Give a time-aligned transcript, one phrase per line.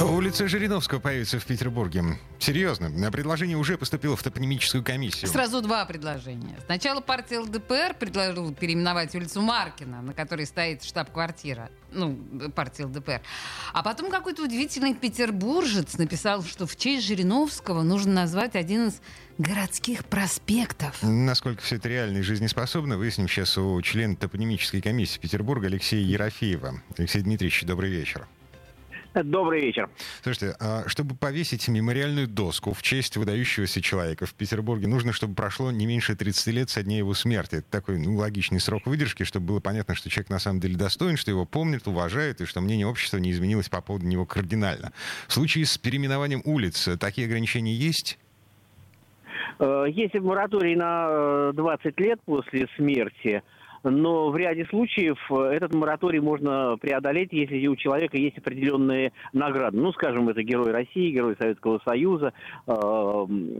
[0.00, 2.04] Улица Жириновского появится в Петербурге.
[2.38, 5.28] Серьезно, предложение уже поступило в топонимическую комиссию.
[5.28, 6.56] Сразу два предложения.
[6.66, 12.16] Сначала партия ЛДПР предложила переименовать улицу Маркина, на которой стоит штаб-квартира, ну,
[12.54, 13.20] партии ЛДПР.
[13.72, 19.00] А потом какой-то удивительный петербуржец написал, что в честь Жириновского нужно назвать один из
[19.36, 20.96] городских проспектов.
[21.02, 26.82] Насколько все это реально и жизнеспособно, выясним сейчас у члена топонимической комиссии Петербурга Алексея Ерофеева.
[26.96, 28.28] Алексей Дмитриевич, добрый вечер.
[29.14, 29.88] Добрый вечер.
[30.22, 35.70] Слушайте, а чтобы повесить мемориальную доску в честь выдающегося человека в Петербурге, нужно, чтобы прошло
[35.70, 37.56] не меньше 30 лет со дня его смерти.
[37.56, 41.16] Это такой ну, логичный срок выдержки, чтобы было понятно, что человек на самом деле достоин,
[41.16, 44.92] что его помнят, уважают, и что мнение общества не изменилось по поводу него кардинально.
[45.26, 48.18] В случае с переименованием улиц такие ограничения есть?
[49.58, 53.42] Э, есть мораторий на 20 э, лет после смерти–
[53.82, 59.78] но в ряде случаев э, этот мораторий можно преодолеть, если у человека есть определенные награды.
[59.78, 62.32] Ну, скажем, это Герой России, Герой Советского Союза,
[62.66, 62.70] э,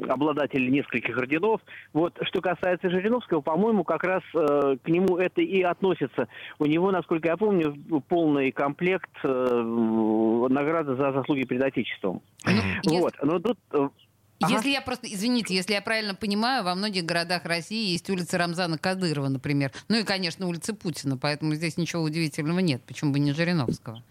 [0.09, 1.61] обладатель нескольких орденов.
[1.93, 6.29] Вот, что касается Жириновского, по-моему, как раз э, к нему это и относится.
[6.59, 7.77] У него, насколько я помню,
[8.09, 9.29] полный комплект э,
[10.49, 12.23] награды за заслуги перед Отечеством.
[12.87, 13.89] Вот, но тут э,
[14.41, 14.55] Ага.
[14.55, 18.79] Если я просто, извините, если я правильно понимаю, во многих городах России есть улица Рамзана
[18.79, 19.73] Кадырова, например.
[19.89, 22.83] Ну и, конечно, улица Путина, поэтому здесь ничего удивительного нет.
[22.87, 24.03] Почему бы не Жириновского?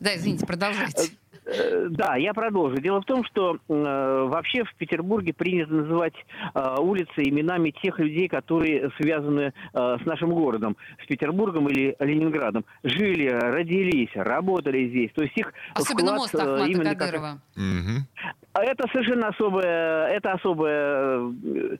[0.00, 1.12] Да, извините, продолжайте.
[1.46, 2.76] Э, да, я продолжу.
[2.78, 6.14] Дело в том, что э, вообще в Петербурге принято называть
[6.54, 12.64] э, улицы именами тех людей, которые связаны э, с нашим городом, с Петербургом или Ленинградом.
[12.82, 15.12] Жили, родились, работали здесь.
[15.14, 17.40] То есть их Особенно вклад, мост Ахмата э, именно Кадырова.
[17.54, 17.62] Как...
[17.62, 18.35] Угу.
[18.62, 21.76] Это совершенно особое, это особое, э,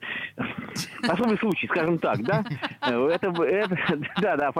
[1.07, 2.43] особый случай, скажем так, да?
[2.81, 3.77] Это, это,
[4.21, 4.51] да, да,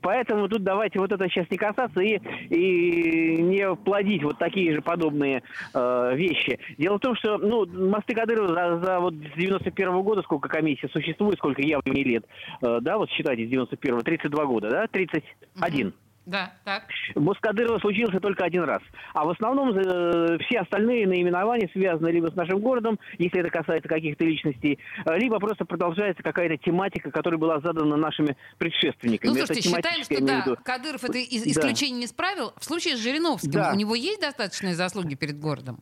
[0.00, 2.18] поэтому тут давайте вот это сейчас не касаться и,
[2.48, 5.42] и не плодить вот такие же подобные
[5.74, 6.58] э, вещи.
[6.78, 10.48] Дело в том, что, ну, мосты Кадырова за, за вот с 91 -го года, сколько
[10.48, 12.24] комиссия существует, сколько я мне лет,
[12.62, 15.88] э, да, вот считайте, с 91 32 года, да, 31.
[15.88, 15.94] Угу.
[16.26, 16.84] Да, так.
[17.14, 18.82] Москадырова случился только один раз.
[19.14, 23.88] А в основном э, все остальные наименования связаны либо с нашим городом, если это касается
[23.88, 29.30] каких-то личностей, э, либо просто продолжается какая-то тематика, которая была задана нашими предшественниками.
[29.30, 30.56] Ну, слушайте, считаем, что да, виду...
[30.62, 32.00] Кадыров это исключение да.
[32.00, 32.52] не справил.
[32.58, 33.72] В случае с Жириновским да.
[33.72, 35.80] у него есть достаточные заслуги перед городом?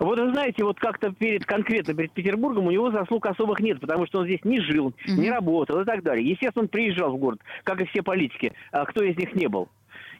[0.00, 4.06] Вот вы знаете, вот как-то перед конкретно перед Петербургом у него заслуг особых нет, потому
[4.06, 5.18] что он здесь не жил, mm-hmm.
[5.18, 6.28] не работал и так далее.
[6.28, 8.52] Естественно, он приезжал в город, как и все политики.
[8.70, 9.68] А кто из них не был?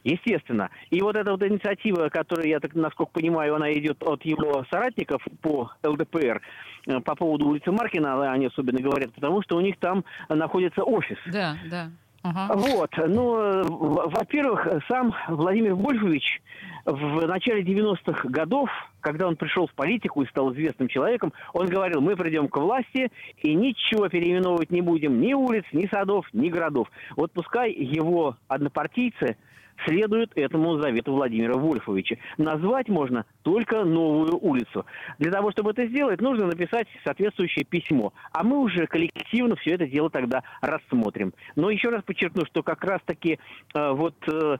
[0.03, 0.69] Естественно.
[0.89, 5.21] И вот эта вот инициатива, которая, я так насколько понимаю, она идет от его соратников
[5.41, 6.41] по ЛДПР,
[6.87, 11.17] э, по поводу улицы Маркина, они особенно говорят, потому что у них там находится офис.
[11.27, 11.89] Да, да.
[12.23, 12.55] Ага.
[12.55, 12.89] Вот.
[12.97, 13.63] Ну,
[14.09, 16.41] во-первых, сам Владимир Вольфович
[16.85, 18.69] в начале 90-х годов,
[19.01, 23.11] когда он пришел в политику и стал известным человеком, он говорил, мы придем к власти
[23.37, 26.89] и ничего переименовывать не будем, ни улиц, ни садов, ни городов.
[27.15, 29.37] Вот пускай его однопартийцы
[29.85, 32.17] следуют этому завету Владимира Вольфовича.
[32.37, 34.85] Назвать можно только новую улицу.
[35.19, 38.13] Для того, чтобы это сделать, нужно написать соответствующее письмо.
[38.31, 41.33] А мы уже коллективно все это дело тогда рассмотрим.
[41.55, 43.39] Но еще раз подчеркну, что как раз-таки
[43.73, 44.57] э, вот э,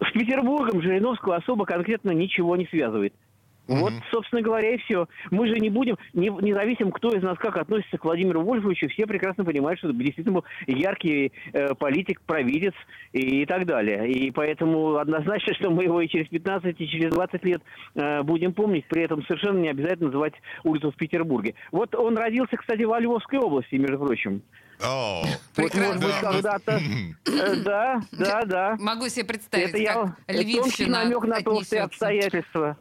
[0.00, 3.14] с Петербургом Жириновского особо конкретно ничего не связывает.
[3.68, 3.78] Mm-hmm.
[3.78, 5.06] Вот, собственно говоря, и все.
[5.30, 9.06] Мы же не будем, не, независимо, кто из нас как относится к Владимиру Вольфовичу, все
[9.06, 12.74] прекрасно понимают, что это действительно был яркий э, политик, провидец
[13.12, 14.10] и, и так далее.
[14.10, 17.62] И поэтому однозначно, что мы его и через 15, и через 20 лет
[17.94, 20.34] э, будем помнить, при этом совершенно не обязательно называть
[20.64, 21.54] улицу в Петербурге.
[21.70, 24.42] Вот он родился, кстати, в Львовской области, между прочим.
[24.84, 25.24] О,
[25.56, 26.80] вот, может быть, когда-то...
[27.26, 28.76] Э, да, да, да.
[28.78, 30.16] Могу себе представить, Это я...
[30.28, 32.76] Львивщина намек на толстые обстоятельства.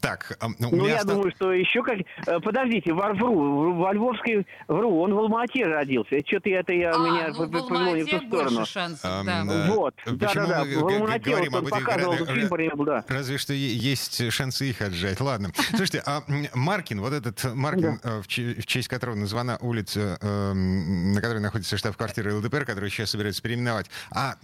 [0.00, 1.08] Так, ну, ну я оста...
[1.08, 1.98] думаю, что еще как...
[2.26, 6.18] Э, подождите, во, вру, во Львовской вру, он в Алмате родился.
[6.26, 8.66] Что-то это я, а, меня ну, повело не в ту сторону.
[8.66, 9.44] Шансов, а, да.
[9.68, 13.04] Вот, да-да-да, в Алмате вот он показывал, этих фильм был, да.
[13.08, 15.20] Разве что есть шансы их отжать.
[15.20, 15.50] Ладно.
[15.68, 16.22] Слушайте, а
[16.54, 18.18] Маркин, вот этот Маркин, да.
[18.18, 23.42] Э, в честь которого названа улица, эм, на которой находится штаб-квартира ЛДПР, которую сейчас собираются
[23.42, 24.36] переименовать, а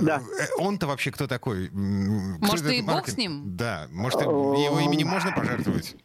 [0.00, 0.16] да.
[0.16, 1.70] Э, он-то вообще кто такой?
[1.70, 3.56] Может, и бог с ним?
[3.56, 5.96] Да, может, его именем можно пожертвовать?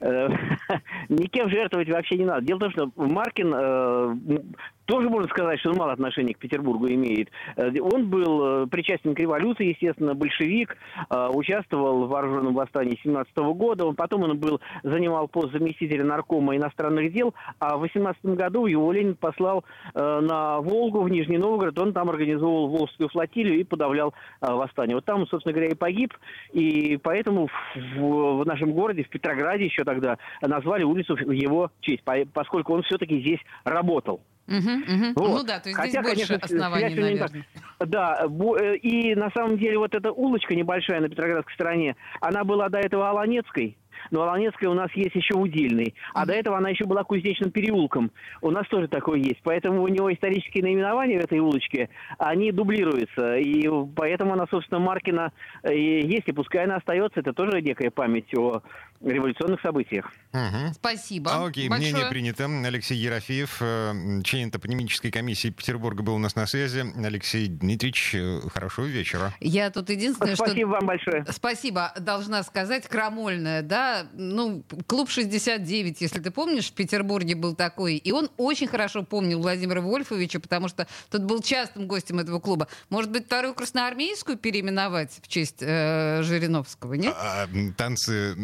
[0.00, 0.28] Э,
[1.08, 2.46] никем жертвовать вообще не надо.
[2.46, 4.40] Дело в том, что Маркин, э,
[4.86, 7.28] тоже можно сказать, что он мало отношения к Петербургу имеет.
[7.56, 10.76] Э, он был э, причастен к революции, естественно, большевик,
[11.10, 13.84] э, участвовал в вооруженном восстании 17 года.
[13.86, 18.90] Он, потом он был, занимал пост заместителя наркома иностранных дел, а в 18 году его
[18.92, 21.78] Ленин послал на Волгу, в Нижний Новгород.
[21.78, 24.94] Он там организовал Волжскую флотилию и подавлял восстание.
[24.94, 26.14] Вот там, собственно говоря, и погиб.
[26.52, 27.48] И поэтому
[27.96, 33.20] в, нашем городе, в Петрограде еще тогда, назвали улицу в его честь, поскольку он все-таки
[33.20, 34.20] здесь работал.
[34.48, 35.12] Угу, угу.
[35.16, 35.28] Вот.
[35.28, 37.46] Ну да, то есть Хотя, здесь больше конечно, оснований, наверное.
[37.80, 42.68] Да, э, и на самом деле вот эта улочка небольшая на Петроградской стороне, она была
[42.68, 43.76] до этого Аланецкой,
[44.10, 45.94] но Аланецкая у нас есть еще удельный.
[46.14, 46.26] А mm-hmm.
[46.26, 48.10] до этого она еще была Кузнечным переулком.
[48.42, 49.40] У нас тоже такое есть.
[49.42, 51.88] Поэтому у него исторические наименования в этой улочке,
[52.18, 53.36] они дублируются.
[53.36, 55.32] И поэтому она, собственно, Маркина
[55.68, 56.28] есть.
[56.28, 58.62] И пускай она остается, это тоже некая память о
[59.00, 60.06] революционных событиях.
[60.32, 60.74] Угу.
[60.74, 61.30] Спасибо.
[61.32, 61.92] А, окей, большое.
[61.92, 62.46] мнение принято.
[62.66, 66.84] Алексей Ерофеев, э, член топонимической комиссии Петербурга, был у нас на связи.
[67.04, 69.32] Алексей Дмитриевич, э, хорошего вечера.
[69.40, 70.52] Я тут единственное, Спасибо что...
[70.52, 71.26] Спасибо вам большое.
[71.30, 77.96] Спасибо, должна сказать, крамольная, да, ну, клуб 69, если ты помнишь, в Петербурге был такой,
[77.96, 82.68] и он очень хорошо помнил Владимира Вольфовича, потому что тот был частым гостем этого клуба.
[82.90, 87.14] Может быть, вторую красноармейскую переименовать в честь э, Жириновского, нет?
[87.16, 88.34] А, а танцы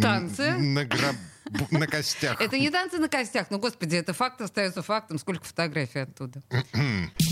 [0.00, 0.52] Танцы.
[0.52, 1.16] На, гроб...
[1.70, 2.40] на костях.
[2.40, 5.18] Это не танцы на костях, но, господи, это факт остается фактом.
[5.18, 6.42] Сколько фотографий оттуда.